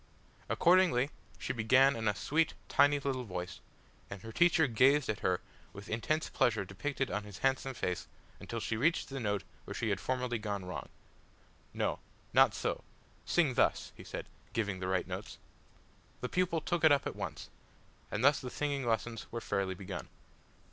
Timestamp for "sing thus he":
13.27-14.03